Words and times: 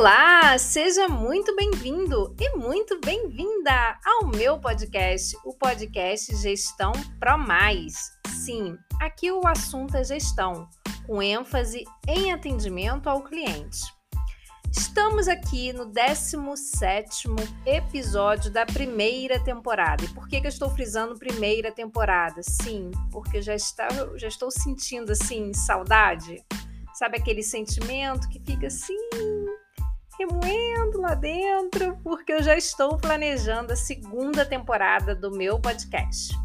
Olá, 0.00 0.56
seja 0.56 1.10
muito 1.10 1.54
bem-vindo 1.54 2.34
e 2.40 2.56
muito 2.56 2.98
bem-vinda 3.04 3.98
ao 4.02 4.28
meu 4.28 4.58
podcast, 4.58 5.36
o 5.44 5.52
podcast 5.52 6.34
Gestão 6.36 6.92
Pro 7.18 7.36
Mais. 7.36 8.10
Sim, 8.28 8.78
aqui 8.98 9.30
o 9.30 9.46
assunto 9.46 9.98
é 9.98 10.02
gestão, 10.02 10.66
com 11.06 11.22
ênfase 11.22 11.84
em 12.08 12.32
atendimento 12.32 13.10
ao 13.10 13.22
cliente. 13.22 13.82
Estamos 14.72 15.28
aqui 15.28 15.70
no 15.74 15.92
17º 15.92 17.36
episódio 17.66 18.50
da 18.50 18.64
primeira 18.64 19.38
temporada. 19.44 20.02
E 20.02 20.08
por 20.08 20.26
que, 20.28 20.40
que 20.40 20.46
eu 20.46 20.50
estou 20.50 20.70
frisando 20.70 21.18
primeira 21.18 21.70
temporada? 21.70 22.40
Sim, 22.42 22.90
porque 23.12 23.42
já, 23.42 23.54
está, 23.54 23.86
já 24.16 24.28
estou 24.28 24.50
sentindo, 24.50 25.12
assim, 25.12 25.52
saudade. 25.52 26.42
Sabe 26.94 27.18
aquele 27.18 27.42
sentimento 27.42 28.28
que 28.28 28.40
fica 28.40 28.66
assim, 28.66 28.98
remoendo 30.20 31.00
lá 31.00 31.14
dentro, 31.14 31.96
porque 32.04 32.32
eu 32.32 32.42
já 32.42 32.54
estou 32.54 32.98
planejando 32.98 33.72
a 33.72 33.76
segunda 33.76 34.44
temporada 34.44 35.14
do 35.14 35.30
meu 35.30 35.58
podcast. 35.58 36.36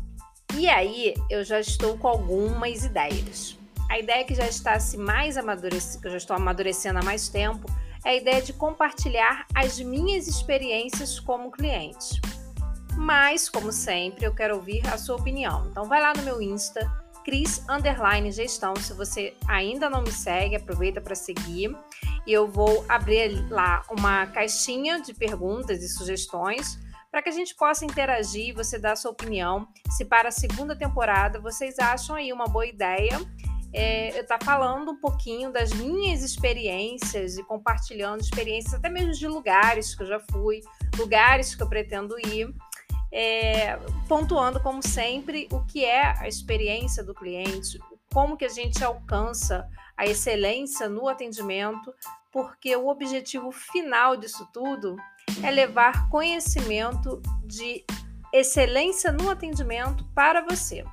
E 0.58 0.70
aí, 0.70 1.14
eu 1.30 1.44
já 1.44 1.60
estou 1.60 1.98
com 1.98 2.08
algumas 2.08 2.86
ideias. 2.86 3.58
A 3.90 4.00
ideia 4.00 4.24
que 4.24 4.34
já 4.34 4.48
está 4.48 4.80
se 4.80 4.98
mais 4.98 5.36
amadurecendo, 5.38 6.02
que 6.02 6.08
eu 6.08 6.12
já 6.12 6.18
estou 6.18 6.36
amadurecendo 6.38 7.00
há 7.00 7.04
mais 7.04 7.28
tempo, 7.28 7.66
é 8.06 8.12
a 8.12 8.16
ideia 8.16 8.42
de 8.42 8.54
compartilhar 8.54 9.46
as 9.54 9.78
minhas 9.80 10.28
experiências 10.28 11.20
como 11.20 11.52
cliente. 11.52 12.22
Mas, 12.96 13.50
como 13.50 13.74
sempre, 13.74 14.26
eu 14.26 14.34
quero 14.34 14.56
ouvir 14.56 14.88
a 14.88 14.98
sua 14.98 15.18
opinião. 15.18 15.68
Então 15.70 15.84
vai 15.84 16.00
lá 16.00 16.14
no 16.14 16.24
meu 16.24 16.42
Insta, 16.42 16.90
Cris 17.26 17.62
Underline 17.68 18.32
Gestão. 18.32 18.74
Se 18.78 18.94
você 18.94 19.34
ainda 19.48 19.90
não 19.90 20.02
me 20.02 20.12
segue, 20.12 20.56
aproveita 20.56 21.02
para 21.02 21.16
seguir. 21.16 21.76
E 22.26 22.34
eu 22.34 22.48
vou 22.48 22.86
abrir 22.90 23.48
lá 23.50 23.84
uma 23.90 24.26
caixinha 24.28 25.00
de 25.00 25.14
perguntas 25.14 25.84
e 25.84 25.90
sugestões 25.90 26.80
para 27.12 27.22
que 27.22 27.30
a 27.30 27.32
gente 27.32 27.56
possa 27.56 27.86
interagir 27.86 28.50
e 28.50 28.52
você 28.52 28.78
dar 28.78 28.94
a 28.94 28.96
sua 28.96 29.12
opinião. 29.12 29.68
Se 29.92 30.04
para 30.04 30.30
a 30.30 30.32
segunda 30.32 30.76
temporada 30.76 31.40
vocês 31.40 31.80
acham 31.80 32.16
aí 32.16 32.34
uma 32.34 32.46
boa 32.46 32.66
ideia, 32.66 33.20
é, 33.72 34.18
eu 34.18 34.22
estar 34.22 34.38
tá 34.38 34.46
falando 34.46 34.92
um 34.92 34.98
pouquinho 34.98 35.52
das 35.52 35.72
minhas 35.74 36.24
experiências 36.24 37.38
e 37.38 37.44
compartilhando 37.44 38.22
experiências 38.22 38.74
até 38.74 38.90
mesmo 38.90 39.12
de 39.12 39.28
lugares 39.28 39.94
que 39.94 40.04
eu 40.04 40.08
já 40.08 40.20
fui, 40.32 40.62
lugares 40.98 41.56
que 41.56 41.62
eu 41.62 41.70
pretendo 41.70 42.18
ir 42.20 42.54
é, 43.12 43.78
pontuando, 44.10 44.60
como 44.60 44.86
sempre, 44.86 45.48
o 45.52 45.64
que 45.66 45.86
é 45.86 46.20
a 46.20 46.28
experiência 46.28 47.02
do 47.02 47.14
cliente, 47.14 47.80
como 48.16 48.38
que 48.38 48.46
a 48.46 48.50
gente 48.50 48.82
alcança 48.82 49.70
a 49.98 50.06
excelência 50.06 50.88
no 50.88 51.10
atendimento, 51.10 51.94
porque 52.32 52.74
o 52.74 52.88
objetivo 52.88 53.52
final 53.52 54.16
disso 54.16 54.48
tudo 54.54 54.96
é 55.44 55.52
levar 55.52 56.08
conhecimento 56.08 57.22
de 57.44 57.84
excelência 58.32 59.12
no 59.12 59.30
atendimento 59.30 60.06
para 60.16 60.42
você. 60.42 60.86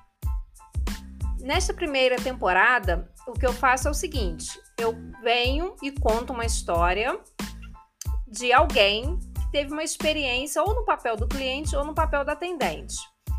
Nesta 1.38 1.72
primeira 1.72 2.16
temporada, 2.16 3.08
o 3.28 3.34
que 3.34 3.46
eu 3.46 3.52
faço 3.52 3.86
é 3.86 3.90
o 3.92 3.94
seguinte: 3.94 4.60
eu 4.76 4.92
venho 5.22 5.76
e 5.80 5.92
conto 5.92 6.32
uma 6.32 6.44
história 6.44 7.16
de 8.26 8.52
alguém 8.52 9.16
teve 9.52 9.72
uma 9.72 9.84
experiência 9.84 10.60
ou 10.60 10.74
no 10.74 10.84
papel 10.84 11.16
do 11.16 11.28
cliente 11.28 11.76
ou 11.76 11.84
no 11.84 11.94
papel 11.94 12.24
da 12.24 12.32
atendente. 12.32 12.96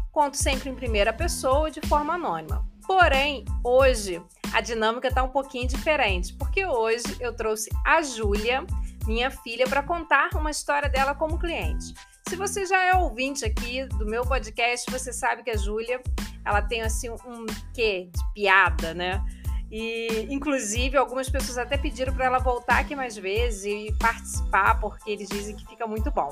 Conto 0.09 0.37
sempre 0.37 0.69
em 0.69 0.75
primeira 0.75 1.11
pessoa 1.11 1.69
de 1.69 1.81
forma 1.81 2.13
anônima. 2.13 2.71
Porém, 2.85 3.45
hoje 3.63 4.21
a 4.53 4.61
dinâmica 4.61 5.07
está 5.07 5.23
um 5.23 5.29
pouquinho 5.29 5.67
diferente, 5.67 6.33
porque 6.35 6.65
hoje 6.65 7.03
eu 7.19 7.33
trouxe 7.33 7.69
a 7.85 8.01
Júlia, 8.01 8.65
minha 9.05 9.31
filha, 9.31 9.67
para 9.67 9.81
contar 9.81 10.29
uma 10.35 10.51
história 10.51 10.89
dela 10.89 11.15
como 11.15 11.39
cliente. 11.39 11.93
Se 12.27 12.35
você 12.35 12.65
já 12.65 12.81
é 12.83 12.95
ouvinte 12.95 13.45
aqui 13.45 13.85
do 13.85 14.05
meu 14.05 14.23
podcast, 14.23 14.89
você 14.91 15.11
sabe 15.11 15.43
que 15.43 15.51
a 15.51 15.57
Júlia, 15.57 16.01
ela 16.45 16.61
tem 16.61 16.81
assim 16.81 17.09
um 17.09 17.45
quê 17.73 18.09
de 18.11 18.33
piada, 18.33 18.93
né? 18.93 19.23
E, 19.71 20.27
inclusive, 20.29 20.97
algumas 20.97 21.29
pessoas 21.29 21.57
até 21.57 21.77
pediram 21.77 22.13
para 22.13 22.25
ela 22.25 22.37
voltar 22.37 22.79
aqui 22.79 22.95
mais 22.95 23.17
vezes 23.17 23.65
e 23.65 23.91
participar, 23.97 24.79
porque 24.79 25.09
eles 25.09 25.27
dizem 25.27 25.55
que 25.55 25.65
fica 25.65 25.87
muito 25.87 26.11
bom. 26.11 26.31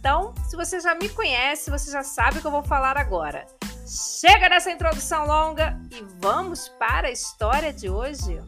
Então, 0.00 0.34
se 0.48 0.56
você 0.56 0.80
já 0.80 0.94
me 0.96 1.08
conhece, 1.08 1.70
você 1.70 1.92
já 1.92 2.02
sabe 2.02 2.38
o 2.38 2.40
que 2.40 2.46
eu 2.46 2.50
vou 2.50 2.64
falar 2.64 2.98
agora. 2.98 3.46
Chega 3.94 4.48
dessa 4.48 4.70
introdução 4.70 5.26
longa 5.26 5.78
e 5.90 6.02
vamos 6.18 6.66
para 6.66 7.08
a 7.08 7.10
história 7.10 7.70
de 7.74 7.90
hoje. 7.90 8.40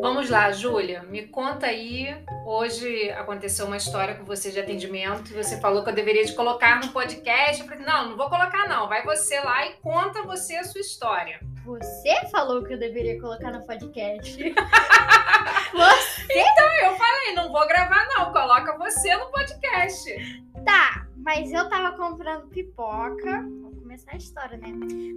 Vamos 0.00 0.30
lá, 0.30 0.52
Júlia, 0.52 1.02
me 1.02 1.26
conta 1.26 1.66
aí. 1.66 2.14
Hoje 2.44 3.10
aconteceu 3.12 3.64
uma 3.64 3.78
história 3.78 4.16
com 4.16 4.24
você 4.24 4.50
de 4.50 4.60
atendimento. 4.60 5.32
Você 5.32 5.58
falou 5.58 5.82
que 5.82 5.88
eu 5.88 5.94
deveria 5.94 6.26
te 6.26 6.34
colocar 6.34 6.78
no 6.78 6.92
podcast. 6.92 7.62
Eu 7.62 7.66
falei, 7.66 7.86
não, 7.86 8.10
não 8.10 8.16
vou 8.18 8.28
colocar, 8.28 8.68
não. 8.68 8.86
Vai 8.86 9.02
você 9.02 9.40
lá 9.40 9.66
e 9.66 9.72
conta 9.76 10.22
você 10.22 10.56
a 10.56 10.64
sua 10.64 10.82
história. 10.82 11.40
Você 11.64 12.14
falou 12.30 12.62
que 12.62 12.74
eu 12.74 12.78
deveria 12.78 13.18
colocar 13.18 13.50
no 13.50 13.64
podcast. 13.66 14.36
você? 15.72 16.32
Então, 16.32 16.66
eu 16.82 16.94
falei, 16.96 17.34
não 17.34 17.50
vou 17.50 17.66
gravar, 17.66 18.06
não. 18.08 18.30
Coloca 18.30 18.76
você 18.76 19.16
no 19.16 19.30
podcast. 19.30 20.44
Tá, 20.66 21.06
mas 21.16 21.50
eu 21.50 21.66
tava 21.70 21.96
comprando 21.96 22.46
pipoca. 22.48 23.40
Vamos 23.40 23.78
começar 23.78 24.12
a 24.12 24.16
história, 24.18 24.58
né? 24.58 24.68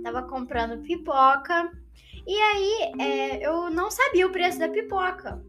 Tava 0.01 0.23
comprando 0.23 0.81
pipoca. 0.81 1.71
E 2.25 2.37
aí, 2.37 2.93
é, 3.01 3.45
eu 3.45 3.69
não 3.69 3.91
sabia 3.91 4.25
o 4.25 4.31
preço 4.31 4.59
da 4.59 4.69
pipoca. 4.69 5.43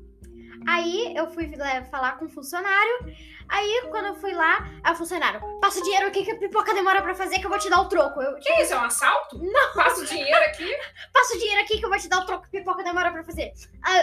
Aí 0.67 1.15
eu 1.17 1.31
fui 1.31 1.51
falar 1.91 2.19
com 2.19 2.27
o 2.27 2.29
funcionário. 2.29 3.15
Aí, 3.49 3.87
quando 3.91 4.09
eu 4.09 4.15
fui 4.17 4.33
lá, 4.33 4.69
a 4.83 4.95
funcionário, 4.95 5.41
passa 5.61 5.81
o 5.81 5.83
dinheiro 5.83 6.07
aqui 6.07 6.25
que 6.25 6.31
a 6.31 6.37
pipoca 6.37 6.75
demora 6.75 7.01
pra 7.01 7.15
fazer, 7.15 7.39
que 7.39 7.47
eu 7.47 7.51
vou 7.51 7.59
te 7.59 7.71
dar 7.71 7.81
o 7.81 7.89
troco. 7.89 8.21
Eu, 8.21 8.35
que 8.39 8.53
isso? 8.61 8.75
É 8.75 8.77
um 8.77 8.85
assalto? 8.85 9.39
Não. 9.39 9.73
Passa 9.75 10.03
o 10.03 10.05
dinheiro 10.05 10.45
aqui? 10.45 10.71
passa 11.13 11.35
o 11.35 11.39
dinheiro 11.39 11.61
aqui 11.63 11.79
que 11.79 11.85
eu 11.85 11.89
vou 11.89 11.99
te 11.99 12.09
dar 12.09 12.21
o 12.21 12.27
troco 12.27 12.49
que 12.49 12.57
a 12.57 12.61
pipoca 12.61 12.85
demora 12.85 13.11
pra 13.11 13.25
fazer. 13.25 13.53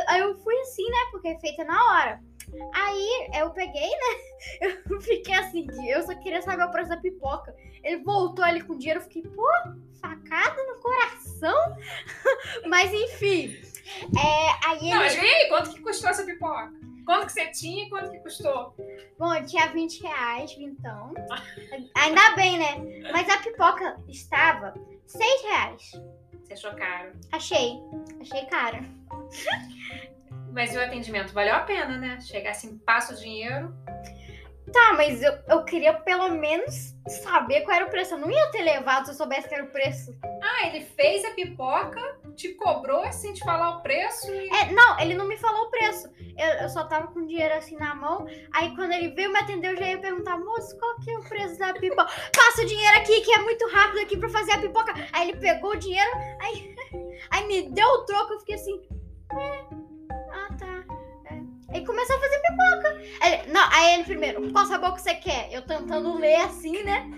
Aí, 0.07 0.19
eu 0.19 0.35
fui 0.39 0.57
assim, 0.61 0.89
né? 0.89 0.97
Porque 1.11 1.27
é 1.27 1.39
feita 1.39 1.63
na 1.63 1.91
hora. 1.91 2.19
Aí 2.73 3.29
eu 3.39 3.49
peguei, 3.51 3.89
né? 3.89 4.75
Eu 4.89 5.01
fiquei 5.01 5.33
assim, 5.33 5.65
eu 5.89 6.03
só 6.03 6.13
queria 6.15 6.41
saber 6.41 6.63
o 6.63 6.71
preço 6.71 6.89
da 6.89 6.97
pipoca. 6.97 7.55
Ele 7.83 8.03
voltou 8.03 8.45
ali 8.45 8.61
com 8.61 8.77
dinheiro, 8.77 8.99
eu 8.99 9.03
fiquei, 9.03 9.23
pô, 9.23 9.47
facada 9.99 10.63
no 10.67 10.79
coração. 10.79 11.77
Mas 12.67 12.93
enfim. 12.93 13.57
É, 14.17 14.44
ele... 14.85 14.93
Não, 14.93 14.99
mas 15.01 15.15
e 15.15 15.19
aí, 15.19 15.49
quanto 15.49 15.73
que 15.73 15.81
custou 15.81 16.09
essa 16.09 16.23
pipoca? 16.23 16.71
Quanto 17.05 17.27
que 17.27 17.33
você 17.33 17.45
tinha 17.51 17.85
e 17.85 17.89
quanto 17.89 18.09
que 18.09 18.19
custou? 18.19 18.75
Bom, 19.17 19.33
eu 19.33 19.45
tinha 19.45 19.67
20 19.67 20.01
reais, 20.01 20.55
então. 20.57 21.13
Ainda 21.95 22.35
bem, 22.35 22.57
né? 22.57 23.11
Mas 23.11 23.29
a 23.29 23.37
pipoca 23.37 23.97
estava 24.07 24.73
6 25.05 25.41
reais. 25.43 25.91
Você 26.43 26.53
achou 26.53 26.73
caro? 26.73 27.11
Achei. 27.31 27.79
Achei 28.19 28.45
caro. 28.47 28.85
Mas 30.51 30.73
e 30.73 30.77
o 30.77 30.81
atendimento? 30.81 31.33
Valeu 31.33 31.55
a 31.55 31.59
pena, 31.59 31.97
né? 31.97 32.19
Chegar 32.21 32.51
assim, 32.51 32.77
passa 32.79 33.13
o 33.13 33.17
dinheiro. 33.17 33.73
Tá, 34.71 34.93
mas 34.93 35.21
eu, 35.21 35.37
eu 35.47 35.63
queria 35.63 35.93
pelo 35.93 36.29
menos 36.29 36.95
saber 37.07 37.61
qual 37.61 37.75
era 37.75 37.85
o 37.85 37.89
preço. 37.89 38.15
Eu 38.15 38.19
não 38.19 38.31
ia 38.31 38.51
ter 38.51 38.63
levado 38.63 39.05
se 39.05 39.11
eu 39.11 39.15
soubesse 39.15 39.47
que 39.47 39.53
era 39.53 39.63
o 39.63 39.71
preço. 39.71 40.15
Ah, 40.41 40.67
ele 40.67 40.83
fez 40.83 41.23
a 41.23 41.31
pipoca, 41.31 42.01
te 42.35 42.53
cobrou 42.53 43.11
sem 43.11 43.33
te 43.33 43.43
falar 43.43 43.77
o 43.77 43.81
preço 43.81 44.31
e... 44.31 44.49
É, 44.49 44.71
não, 44.71 44.99
ele 44.99 45.13
não 45.13 45.27
me 45.27 45.37
falou 45.37 45.63
o 45.63 45.69
preço. 45.69 46.09
Eu, 46.37 46.63
eu 46.63 46.69
só 46.69 46.83
tava 46.85 47.07
com 47.07 47.25
dinheiro 47.25 47.53
assim 47.55 47.75
na 47.77 47.95
mão. 47.95 48.25
Aí 48.53 48.75
quando 48.75 48.91
ele 48.91 49.09
veio 49.09 49.31
me 49.31 49.39
atender, 49.39 49.71
eu 49.71 49.77
já 49.77 49.87
ia 49.87 49.97
perguntar, 49.97 50.37
moço, 50.37 50.77
qual 50.77 50.95
que 50.99 51.11
é 51.11 51.17
o 51.17 51.23
preço 51.23 51.57
da 51.57 51.73
pipoca? 51.73 52.05
Passa 52.35 52.61
o 52.61 52.65
dinheiro 52.65 52.97
aqui, 52.97 53.21
que 53.21 53.33
é 53.33 53.39
muito 53.39 53.67
rápido 53.69 54.01
aqui 54.01 54.17
pra 54.17 54.29
fazer 54.29 54.51
a 54.51 54.59
pipoca. 54.59 54.93
Aí 55.13 55.29
ele 55.29 55.39
pegou 55.39 55.71
o 55.71 55.77
dinheiro, 55.77 56.11
aí, 56.41 56.75
aí 57.31 57.47
me 57.47 57.69
deu 57.69 57.87
o 57.87 58.05
troco, 58.05 58.33
eu 58.33 58.39
fiquei 58.39 58.55
assim, 58.55 58.81
é... 59.37 59.85
Ele 61.75 61.85
começou 61.85 62.15
a 62.15 62.19
fazer 62.19 62.39
pipoca. 62.39 63.51
Não, 63.51 63.69
aí 63.69 63.95
ele 63.95 64.03
primeiro, 64.05 64.51
qual 64.53 64.65
sabor 64.65 64.93
que 64.93 65.01
você 65.01 65.13
quer? 65.15 65.49
Eu 65.51 65.61
tentando 65.61 66.17
ler 66.17 66.35
assim, 66.35 66.81
né? 66.83 67.09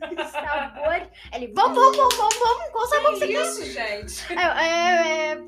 Sabores. 0.30 1.08
Ele, 1.32 1.48
vamos, 1.48 1.76
vamos, 1.76 1.96
vamos, 1.96 2.16
vamos, 2.16 2.38
vamos. 2.38 2.70
Qual 2.70 2.86
sabor 2.86 3.12
que, 3.12 3.18
você 3.18 3.26
isso, 3.26 3.74
quer? 3.74 4.08
gente? 4.08 4.32
É, 4.32 5.32
é... 5.32 5.38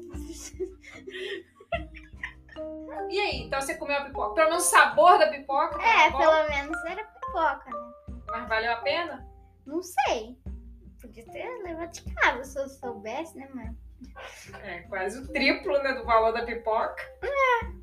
E 3.10 3.20
aí, 3.20 3.42
então 3.42 3.60
você 3.60 3.74
comeu 3.74 3.96
a 3.96 4.04
pipoca? 4.04 4.34
Pelo 4.34 4.50
menos 4.50 4.66
o 4.66 4.70
sabor 4.70 5.18
da 5.18 5.28
pipoca? 5.28 5.80
É, 5.82 6.10
pelo 6.10 6.48
menos 6.48 6.84
era 6.84 7.04
pipoca, 7.04 7.64
né? 7.70 7.92
Mas 8.30 8.48
valeu 8.48 8.72
a 8.72 8.76
pena? 8.76 9.26
Não 9.66 9.82
sei. 9.82 10.36
Podia 11.00 11.24
ter 11.26 11.46
levado 11.62 11.92
de 11.92 12.02
casa 12.14 12.44
se 12.44 12.58
eu 12.58 12.68
soubesse, 12.68 13.38
né, 13.38 13.48
mano? 13.54 13.76
É, 14.62 14.80
quase 14.82 15.18
o 15.18 15.28
triplo, 15.32 15.82
né, 15.82 15.94
do 15.94 16.04
valor 16.04 16.32
da 16.32 16.44
pipoca. 16.44 17.02
É. 17.22 17.78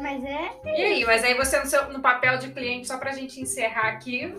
Mas 0.00 0.24
é. 0.24 0.60
E 0.64 0.82
aí, 0.82 1.04
mas 1.04 1.24
aí 1.24 1.34
você 1.34 1.58
no, 1.58 1.66
seu, 1.66 1.90
no 1.90 2.02
papel 2.02 2.38
de 2.38 2.50
cliente, 2.52 2.86
só 2.86 2.98
pra 2.98 3.12
gente 3.12 3.40
encerrar 3.40 3.88
aqui, 3.88 4.34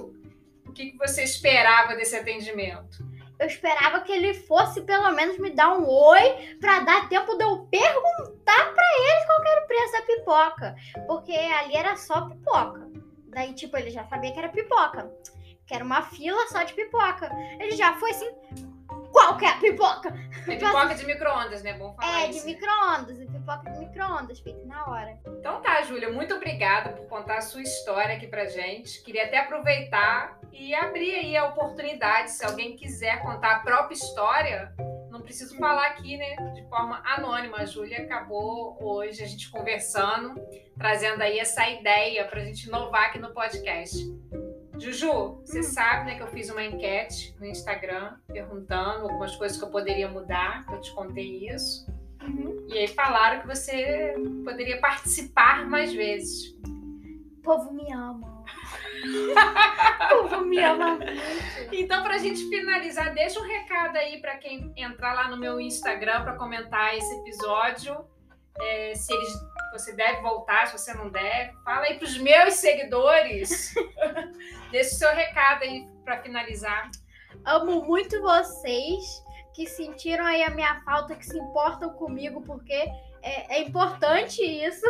o 0.72 0.74
que, 0.74 0.92
que 0.92 0.98
você 0.98 1.24
esperava 1.24 1.96
desse 1.96 2.16
atendimento? 2.16 3.06
Eu 3.38 3.48
esperava 3.48 4.00
que 4.02 4.12
ele 4.12 4.34
fosse 4.34 4.82
pelo 4.82 5.12
menos 5.12 5.38
me 5.38 5.50
dar 5.50 5.78
um 5.78 5.88
oi 5.88 6.58
pra 6.60 6.80
dar 6.80 7.10
tempo 7.10 7.36
de 7.36 7.44
eu 7.44 7.68
perguntar 7.70 8.74
pra 8.74 8.86
ele 9.00 9.26
qual 9.26 9.46
era 9.46 9.64
o 9.64 9.68
preço 9.68 9.92
da 9.94 10.02
pipoca. 10.04 10.76
Porque 11.08 11.34
ali 11.34 11.76
era 11.76 11.96
só 11.98 12.30
pipoca. 12.30 12.90
Daí, 13.28 13.54
tipo, 13.54 13.76
ele 13.78 13.90
já 13.90 14.06
sabia 14.06 14.32
que 14.32 14.40
era 14.40 14.50
pipoca. 14.50 15.12
Que 15.66 15.74
era 15.74 15.84
uma 15.84 16.04
fila 16.04 16.48
só 16.48 16.64
de 16.64 16.74
pipoca. 16.74 17.30
Ele 17.60 17.72
já 17.72 17.96
foi 17.96 18.12
assim, 18.12 18.30
qual 19.12 19.38
que 19.38 19.46
é 19.46 19.50
a 19.50 19.58
pipoca? 19.58 20.10
É 20.48 20.56
pipoca 20.56 20.96
de 20.96 21.06
micro-ondas, 21.06 21.64
né? 21.64 21.74
Bom 21.74 21.94
falar 21.96 22.24
É, 22.24 22.28
de 22.28 22.42
micro-ondas. 22.46 23.20
Pipoca 23.42 23.72
de 23.72 23.80
micro-ondas, 23.80 24.40
feita 24.40 24.64
na 24.66 24.86
hora. 24.88 25.18
Então 25.40 25.62
tá, 25.62 25.82
Júlia, 25.82 26.12
muito 26.12 26.36
obrigada 26.36 26.92
por 26.92 27.08
contar 27.08 27.38
a 27.38 27.42
sua 27.42 27.62
história 27.62 28.16
aqui 28.16 28.28
pra 28.28 28.46
gente. 28.46 29.04
Queria 29.04 29.26
até 29.26 29.40
aproveitar 29.40 30.40
e 30.54 30.76
abrir 30.76 31.16
aí 31.16 31.36
a 31.36 31.46
oportunidade, 31.46 32.32
se 32.32 32.46
alguém 32.46 32.76
quiser 32.76 33.20
contar 33.24 33.56
a 33.56 33.60
própria 33.62 33.96
história, 33.96 34.72
não 35.10 35.22
preciso 35.22 35.58
falar 35.58 35.88
aqui, 35.88 36.18
né, 36.18 36.36
de 36.54 36.62
forma 36.70 37.02
anônima. 37.04 37.58
A 37.58 37.66
Júlia 37.66 38.04
acabou 38.04 38.78
hoje 38.80 39.24
a 39.24 39.28
gente 39.28 39.50
conversando, 39.50 40.36
trazendo 40.78 41.24
aí 41.24 41.40
essa 41.40 41.68
ideia 41.68 42.26
pra 42.26 42.44
gente 42.44 42.68
inovar 42.68 43.08
aqui 43.08 43.18
no 43.18 43.34
podcast. 43.34 43.98
Juju, 44.78 45.42
você 45.44 45.60
hum. 45.60 45.64
sabe 45.64 46.06
né, 46.06 46.16
que 46.16 46.24
eu 46.24 46.28
fiz 46.28 46.50
uma 46.50 46.64
enquete 46.64 47.36
no 47.40 47.46
Instagram 47.46 48.18
perguntando 48.28 49.04
algumas 49.04 49.36
coisas 49.36 49.58
que 49.58 49.64
eu 49.64 49.70
poderia 49.70 50.08
mudar, 50.08 50.66
eu 50.72 50.80
te 50.80 50.94
contei 50.94 51.48
isso. 51.48 51.91
Uhum. 52.24 52.68
E 52.70 52.78
aí 52.78 52.88
falaram 52.88 53.42
que 53.42 53.48
você 53.48 54.16
poderia 54.44 54.80
participar 54.80 55.66
mais 55.68 55.94
vezes. 55.94 56.56
O 56.64 57.42
povo 57.44 57.74
me 57.74 57.92
ama. 57.92 58.44
o 60.14 60.30
povo 60.30 60.46
me 60.46 60.60
ama 60.60 60.96
muito. 60.96 61.12
Então, 61.72 62.04
para 62.04 62.16
a 62.16 62.20
gente 62.20 62.48
finalizar, 62.50 63.14
deixa 63.14 63.40
um 63.40 63.48
recado 63.48 63.98
aí 63.98 64.22
para 64.22 64.38
quem 64.38 64.72
entrar 64.78 65.14
lá 65.14 65.28
no 65.28 65.38
meu 65.38 65.60
Instagram 65.60 66.24
para 66.24 66.36
comentar 66.36 66.96
esse 66.96 67.14
episódio. 67.20 68.06
É, 68.60 68.94
se 68.94 69.12
eles 69.14 69.34
você 69.72 69.94
deve 69.94 70.22
voltar, 70.22 70.68
se 70.68 70.78
você 70.78 70.94
não 70.94 71.10
deve. 71.10 71.54
Fala 71.64 71.86
aí 71.86 71.98
para 71.98 72.06
os 72.06 72.18
meus 72.18 72.56
seguidores. 72.56 73.74
Deixe 74.70 74.96
o 74.96 74.98
seu 75.00 75.10
recado 75.16 75.64
aí 75.64 75.88
para 76.04 76.22
finalizar. 76.22 76.90
Amo 77.46 77.82
muito 77.86 78.22
vocês 78.22 79.24
que 79.54 79.68
sentiram 79.68 80.26
aí 80.26 80.44
a 80.44 80.50
minha 80.50 80.82
falta, 80.82 81.16
que 81.16 81.26
se 81.26 81.38
importam 81.38 81.90
comigo, 81.92 82.42
porque 82.42 82.90
é, 83.24 83.58
é, 83.58 83.62
importante 83.62 84.42
isso. 84.42 84.86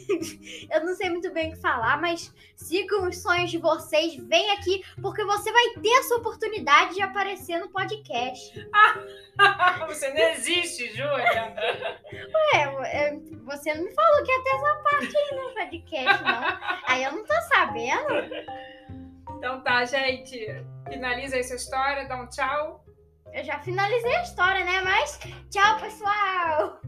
eu 0.72 0.84
não 0.84 0.94
sei 0.94 1.10
muito 1.10 1.30
bem 1.32 1.48
o 1.48 1.52
que 1.52 1.60
falar, 1.60 2.00
mas 2.00 2.32
sigam 2.54 3.06
os 3.08 3.18
sonhos 3.18 3.50
de 3.50 3.58
vocês. 3.58 4.16
Vem 4.16 4.50
aqui, 4.52 4.82
porque 5.02 5.24
você 5.24 5.52
vai 5.52 5.70
ter 5.82 5.90
essa 5.98 6.16
oportunidade 6.16 6.94
de 6.94 7.02
aparecer 7.02 7.58
no 7.58 7.68
podcast. 7.68 8.68
você 9.86 10.08
não 10.10 10.22
existe, 10.30 10.88
Júlia. 10.94 11.54
Ué, 12.54 13.20
você 13.44 13.74
não 13.74 13.84
me 13.84 13.92
falou 13.92 14.24
que 14.24 14.32
ia 14.32 14.42
ter 14.42 14.50
essa 14.50 14.74
parte 14.82 15.16
aí 15.16 15.36
no 15.36 15.54
podcast, 15.54 16.24
não. 16.24 16.58
Aí 16.86 17.04
eu 17.04 17.12
não 17.12 17.24
tô 17.24 17.34
sabendo. 17.48 18.96
Então 19.36 19.60
tá, 19.62 19.84
gente. 19.84 20.64
Finaliza 20.88 21.42
sua 21.42 21.56
história, 21.56 22.08
dá 22.08 22.16
um 22.16 22.28
tchau. 22.28 22.85
Eu 23.36 23.44
já 23.44 23.58
finalizei 23.58 24.16
a 24.16 24.22
história, 24.22 24.64
né? 24.64 24.80
Mas 24.80 25.18
tchau, 25.50 25.78
pessoal! 25.78 26.80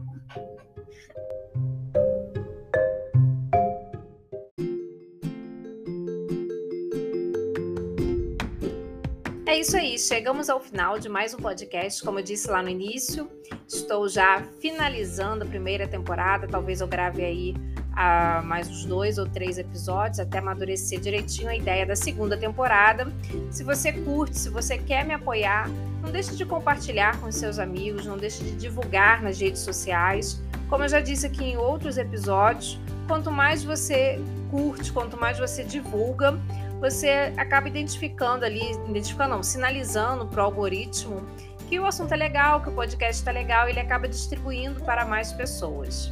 É 9.45 9.59
isso 9.59 9.77
aí, 9.77 9.99
chegamos 9.99 10.49
ao 10.49 10.59
final 10.59 10.97
de 10.97 11.07
mais 11.07 11.35
um 11.35 11.37
podcast. 11.37 12.01
Como 12.03 12.17
eu 12.17 12.23
disse 12.23 12.49
lá 12.49 12.63
no 12.63 12.69
início, 12.69 13.29
estou 13.67 14.09
já 14.09 14.41
finalizando 14.59 15.43
a 15.43 15.47
primeira 15.47 15.87
temporada. 15.87 16.47
Talvez 16.47 16.81
eu 16.81 16.87
grave 16.87 17.23
aí 17.23 17.53
uh, 17.91 18.45
mais 18.45 18.69
uns 18.69 18.85
dois 18.85 19.17
ou 19.17 19.27
três 19.27 19.57
episódios 19.57 20.19
até 20.19 20.39
amadurecer 20.39 20.99
direitinho 20.99 21.49
a 21.49 21.55
ideia 21.55 21.85
da 21.85 21.95
segunda 21.95 22.37
temporada. 22.37 23.11
Se 23.51 23.63
você 23.63 23.91
curte, 23.91 24.37
se 24.37 24.49
você 24.49 24.77
quer 24.77 25.05
me 25.05 25.13
apoiar, 25.13 25.69
não 26.01 26.11
deixe 26.11 26.35
de 26.35 26.45
compartilhar 26.45 27.19
com 27.19 27.31
seus 27.31 27.59
amigos, 27.59 28.05
não 28.05 28.17
deixe 28.17 28.43
de 28.43 28.51
divulgar 28.51 29.21
nas 29.21 29.39
redes 29.39 29.61
sociais. 29.61 30.41
Como 30.69 30.83
eu 30.83 30.89
já 30.89 30.99
disse 30.99 31.25
aqui 31.25 31.43
em 31.43 31.57
outros 31.57 31.97
episódios, 31.97 32.79
quanto 33.07 33.31
mais 33.31 33.63
você 33.63 34.19
curte, 34.51 34.91
quanto 34.91 35.17
mais 35.17 35.39
você 35.39 35.63
divulga, 35.63 36.39
você 36.79 37.33
acaba 37.37 37.67
identificando 37.67 38.45
ali, 38.45 38.71
identificando 38.87 39.35
não, 39.35 39.43
sinalizando 39.43 40.25
para 40.25 40.41
o 40.41 40.45
algoritmo 40.45 41.25
que 41.69 41.79
o 41.79 41.85
assunto 41.85 42.11
é 42.11 42.17
legal, 42.17 42.61
que 42.61 42.69
o 42.69 42.71
podcast 42.71 43.21
está 43.21 43.31
legal, 43.31 43.69
ele 43.69 43.79
acaba 43.79 44.07
distribuindo 44.07 44.81
para 44.81 45.05
mais 45.05 45.31
pessoas. 45.31 46.11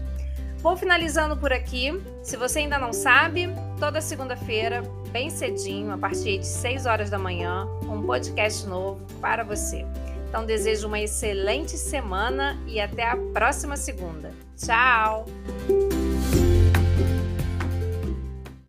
Vou 0.68 0.76
finalizando 0.76 1.38
por 1.38 1.54
aqui. 1.54 1.98
Se 2.22 2.36
você 2.36 2.60
ainda 2.60 2.78
não 2.78 2.92
sabe, 2.92 3.48
toda 3.80 4.02
segunda-feira, 4.02 4.82
bem 5.14 5.30
cedinho, 5.30 5.94
a 5.94 5.98
partir 5.98 6.40
de 6.40 6.46
6 6.46 6.86
horas 6.86 7.10
da 7.10 7.18
manhã, 7.18 7.66
um 7.84 8.06
podcast 8.06 8.68
novo 8.68 9.00
para 9.22 9.46
você. 9.46 9.86
Então 10.28 10.46
desejo 10.46 10.88
uma 10.88 11.00
excelente 11.00 11.78
semana 11.78 12.62
e 12.68 12.82
até 12.82 13.08
a 13.08 13.16
próxima 13.16 13.78
segunda. 13.78 14.34
Tchau! 14.58 15.26